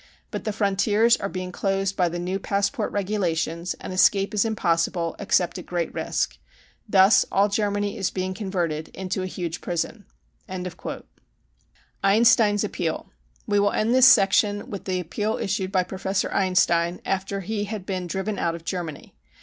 [0.31, 5.15] But the frontiers are being closed by the new passport regulations and escape is impossible
[5.19, 6.39] except at great risk.
[6.89, 10.05] Thus all Germany is being converted into a huge prispn.
[10.47, 10.91] 55 c
[12.03, 13.11] Einstein's Appeal.
[13.45, 17.85] We will end this section with the appeal issued by Professor Einstein after he had
[17.85, 19.13] been driven out of Germany.